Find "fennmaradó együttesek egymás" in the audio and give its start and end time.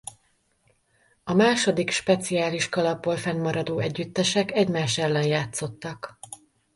3.17-4.97